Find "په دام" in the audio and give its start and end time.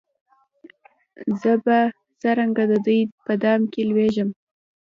3.25-3.61